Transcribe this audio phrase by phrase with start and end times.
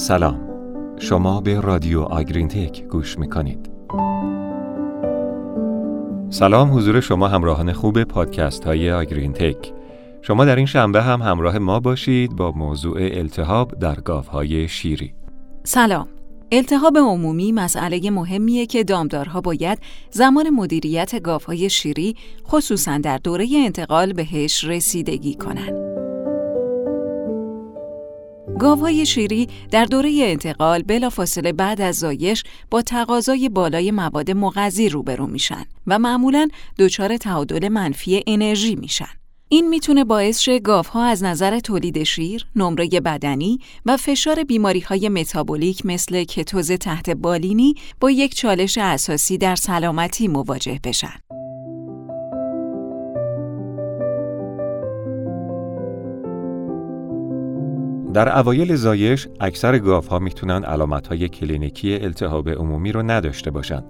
[0.00, 0.40] سلام.
[0.98, 3.70] شما به رادیو آگرین تک گوش می‌کنید.
[6.30, 9.72] سلام حضور شما همراهان خوب پادکست های آگرین تک
[10.22, 15.14] شما در این شنبه هم همراه ما باشید با موضوع التهاب در گاوهای شیری.
[15.64, 16.08] سلام.
[16.52, 19.78] التهاب عمومی مسئله مهمیه که دامدارها باید
[20.10, 22.16] زمان مدیریت گاوهای شیری
[22.48, 25.79] خصوصا در دوره انتقال بهش رسیدگی کنند.
[28.60, 35.26] گاوهای شیری در دوره انتقال بلافاصله بعد از زایش با تقاضای بالای مواد مغذی روبرو
[35.26, 39.08] میشن و معمولا دچار تعادل منفی انرژی میشن.
[39.48, 45.08] این می‌تونه باعث شه گاوها از نظر تولید شیر، نمره بدنی و فشار بیماری های
[45.08, 51.29] متابولیک مثل کتوز تحت بالینی با یک چالش اساسی در سلامتی مواجه بشن.
[58.14, 63.84] در اوایل زایش اکثر گاوها می‌تونن علامتهای کلینیکی التهاب عمومی رو نداشته باشند.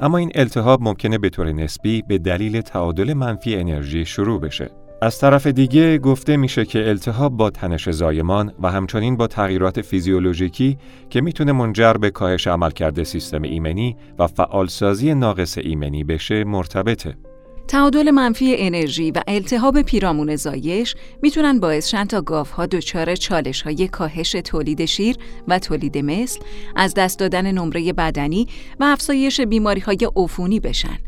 [0.00, 4.70] اما این التهاب ممکنه به طور نسبی به دلیل تعادل منفی انرژی شروع بشه.
[5.02, 10.78] از طرف دیگه گفته میشه که التهاب با تنش زایمان و همچنین با تغییرات فیزیولوژیکی
[11.10, 17.14] که می‌تونه منجر به کاهش عملکرد سیستم ایمنی و فعالسازی ناقص ایمنی بشه مرتبطه.
[17.68, 23.88] تعادل منفی انرژی و التهاب پیرامون زایش می‌تونن باعث شن تا گاوها دچار چالش های
[23.88, 25.16] کاهش تولید شیر
[25.48, 26.40] و تولید مثل،
[26.76, 28.48] از دست دادن نمره بدنی
[28.80, 30.98] و افزایش بیماری های عفونی بشن.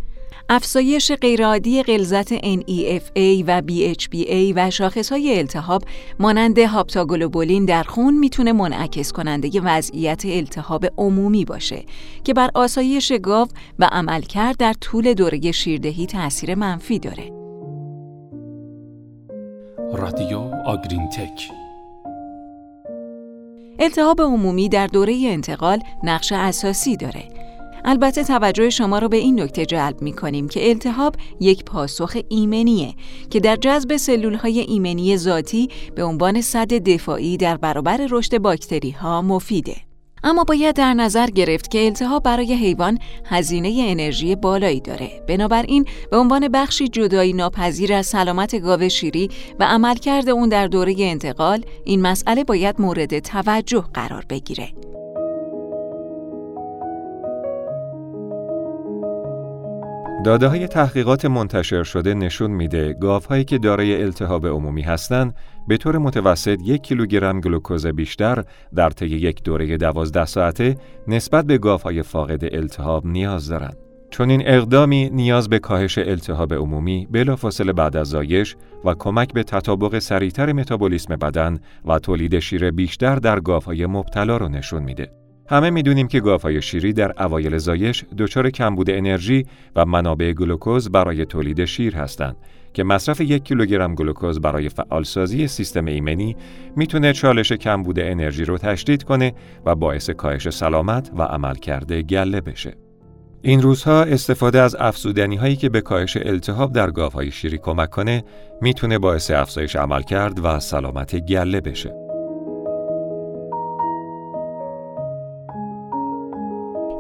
[0.49, 5.83] افزایش غیرعادی غلظت NEFA و BHBA و شاخصهای التهاب
[6.21, 11.85] مانند هاپتاگلوبولین در خون می‌تونه منعکس کننده وضعیت التهاب عمومی باشه
[12.25, 17.33] که بر آسایش گاو و عملکرد در طول دوره شیردهی تاثیر منفی داره.
[19.93, 21.51] رادیو آگرین تک
[23.79, 27.46] التهاب عمومی در دوره انتقال نقش اساسی داره
[27.87, 32.95] البته توجه شما رو به این نکته جلب می کنیم که التهاب یک پاسخ ایمنیه
[33.31, 38.91] که در جذب سلول های ایمنی ذاتی به عنوان صد دفاعی در برابر رشد باکتری
[38.91, 39.77] ها مفیده.
[40.25, 45.23] اما باید در نظر گرفت که التهاب برای حیوان هزینه انرژی بالایی داره.
[45.29, 49.31] بنابراین به عنوان بخشی جدایی ناپذیر از سلامت گاو شیری
[49.61, 54.69] و عملکرد اون در دوره انتقال، این مسئله باید مورد توجه قرار بگیره.
[60.25, 65.35] داده های تحقیقات منتشر شده نشون میده گاوهایی که دارای التهاب عمومی هستند
[65.69, 68.45] به طور متوسط یک کیلوگرم گلوکوز بیشتر
[68.75, 70.77] در طی یک دوره دوازده ساعته
[71.09, 73.77] نسبت به گاوهای فاقد التهاب نیاز دارند.
[74.11, 79.43] چون این اقدامی نیاز به کاهش التهاب عمومی بلافاصله بعد از زایش و کمک به
[79.43, 85.26] تطابق سریعتر متابولیسم بدن و تولید شیر بیشتر در گاوهای مبتلا رو نشون میده.
[85.49, 89.47] همه می‌دونیم که گاوهای شیری در اوایل زایش دچار کمبود انرژی
[89.77, 92.37] و منابع گلوکوز برای تولید شیر هستند
[92.73, 96.37] که مصرف یک کیلوگرم گلوکوز برای فعالسازی سیستم ایمنی
[96.77, 99.35] می‌تونه چالش کمبود انرژی رو تشدید کنه
[99.67, 102.75] و باعث کاهش سلامت و عملکرد گله بشه.
[103.43, 108.25] این روزها استفاده از افزودنی هایی که به کاهش التهاب در گاوهای شیری کمک کنه
[108.61, 112.06] می‌تونه باعث افزایش عملکرد و سلامت گله بشه.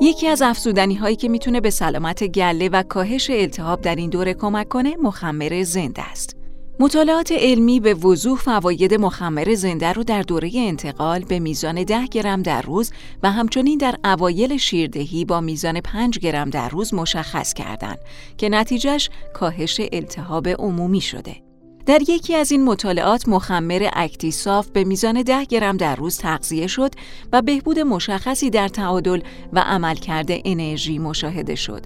[0.06, 4.34] یکی از افزودنی هایی که می‌تونه به سلامت گله و کاهش التهاب در این دوره
[4.34, 6.36] کمک کنه مخمر زنده است.
[6.80, 12.42] مطالعات علمی به وضوح فواید مخمر زنده رو در دوره انتقال به میزان 10 گرم
[12.42, 17.98] در روز و همچنین در اوایل شیردهی با میزان 5 گرم در روز مشخص کردند
[18.38, 21.45] که نتیجهش کاهش التهاب عمومی شده.
[21.86, 26.94] در یکی از این مطالعات مخمر Actisaf به میزان 10 گرم در روز تغذیه شد
[27.32, 29.20] و بهبود مشخصی در تعادل
[29.52, 31.82] و عملکرد انرژی مشاهده شد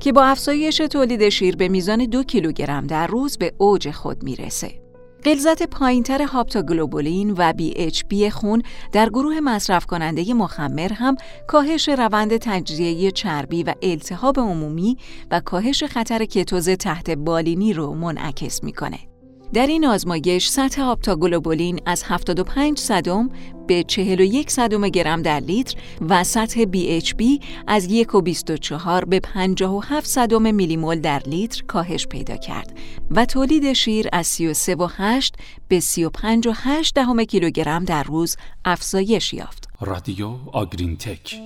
[0.00, 4.84] که با افزایش تولید شیر به میزان دو کیلوگرم در روز به اوج خود می‌رسه.
[5.24, 8.62] غلظت پایینتر هاپتاگلوبولین و BHB خون
[8.92, 11.16] در گروه مصرف کننده مخمر هم
[11.48, 14.96] کاهش روند تجزیه چربی و التهاب عمومی
[15.30, 19.13] و کاهش خطر کتوز تحت بالینی رو منعکس می‌کنه.
[19.52, 23.30] در این آزمایش سطح آپتاگلوبولین از 75 صدم
[23.66, 30.76] به 41 صدم گرم در لیتر و سطح BHB از 1.24 به 57 صدم میلی
[30.76, 32.78] مول در لیتر کاهش پیدا کرد
[33.10, 35.30] و تولید شیر از 33.8
[35.68, 39.68] به 35.8 دهم کیلوگرم در روز افزایش یافت.
[39.80, 41.40] رادیو آگرین تک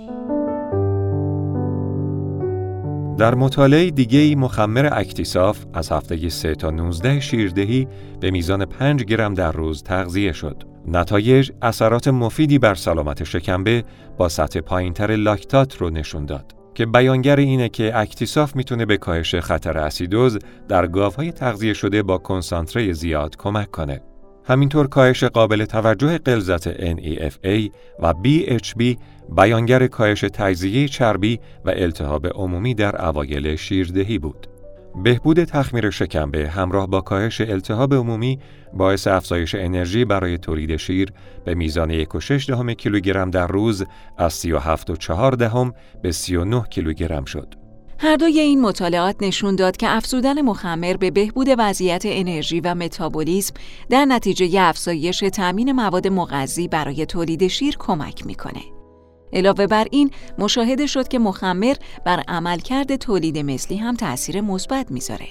[3.19, 7.89] در مطالعه دیگه مخمر Actisaf از هفته 3 تا 19 شیردهی
[8.21, 10.63] به میزان 5 گرم در روز تغذیه شد.
[10.87, 13.85] نتایج اثرات مفیدی بر سلامت شکمبه
[14.17, 16.55] با سطح پایینتر لاکتات رو نشون داد.
[16.75, 20.39] که بیانگر اینه که Actisaf می‌تونه به کاهش خطر اسیدوز
[20.69, 24.01] در گاوهای تغذیه شده با کنسانتره زیاد کمک کنه.
[24.49, 28.99] همینطور کاهش قابل توجه غلظت NEFA و BHB
[29.37, 34.47] بیانگر کاهش تجزیه چربی و التهاب عمومی در اوایل شیردهی بود.
[35.05, 38.39] بهبود تخمیر شکمبه همراه با کاهش التهاب عمومی
[38.73, 41.13] باعث افزایش انرژی برای تولید شیر
[41.45, 43.85] به میزان 1.6 دهم کیلوگرم در روز
[44.19, 45.73] از 37.4 دهم
[46.03, 47.55] به 39 کیلوگرم شد.
[48.01, 53.55] هر دوی این مطالعات نشون داد که افزودن مخمر به بهبود وضعیت انرژی و متابولیسم
[53.91, 58.63] در نتیجه افزایش تأمین مواد مغذی برای تولید شیر کمک می‌کنه.
[59.33, 61.75] علاوه بر این مشاهده شد که مخمر
[62.05, 65.27] بر عملکرد تولید مثلی هم تأثیر مثبت می‌ذاره.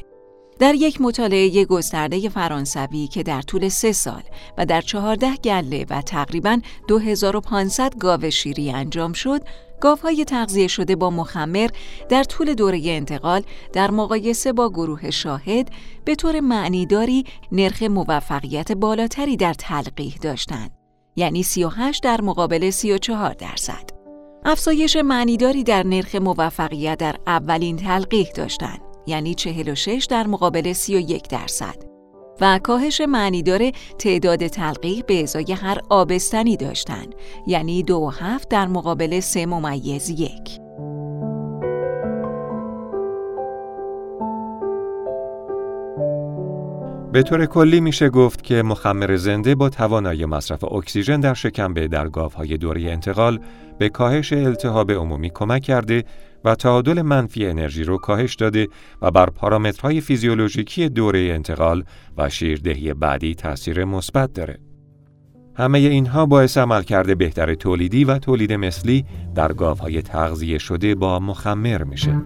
[0.60, 4.24] در یک مطالعه گسترده فرانسوی که در طول سه سال
[4.58, 9.42] و در چهارده گله و تقریبا 2500 گاو شیری انجام شد،
[9.82, 11.70] گاوهای تغذیه شده با مخمر
[12.10, 13.42] در طول دوره انتقال
[13.74, 15.70] در مقایسه با گروه شاهد
[16.06, 20.72] به طور معنیداری نرخ موفقیت بالاتری در تلقیح داشتند.
[21.16, 23.90] یعنی 38 در مقابل 34 درصد.
[24.46, 31.87] افزایش معنیداری در نرخ موفقیت در اولین تلقیح داشتند یعنی 46 در مقابل 31 درصد
[32.42, 37.16] و کاهش معنیدار تعداد تلقیح به ازای هر آبستنی داشتند
[37.48, 40.67] یعنی دو و هفت در مقابل سه ممیز یک.
[47.12, 52.08] به طور کلی میشه گفت که مخمر زنده با توانایی مصرف اکسیژن در شکمبه در
[52.08, 53.40] گاوهای دوره انتقال
[53.78, 56.04] به کاهش التهاب عمومی کمک کرده
[56.46, 58.68] و تعادل منفی انرژی رو کاهش داده
[59.02, 61.84] و بر پارامترهای فیزیولوژیکی دوره انتقال
[62.18, 64.60] و شیردهی بعدی تاثیر مثبت داره.
[65.56, 69.06] همه اینها باعث عملکرد بهتر تولیدی و تولید مثلی
[69.36, 72.22] در گاوهای تغذیه شده با مخمر میشه.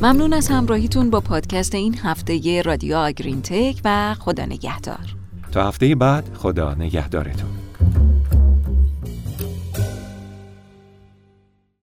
[0.00, 5.16] ممنون از همراهیتون با پادکست این هفته رادیو آگرین تک و خدا نگهدار.
[5.52, 7.65] تا هفته بعد خدا نگهدارتون.